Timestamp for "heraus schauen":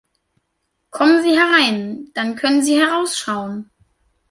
2.79-3.69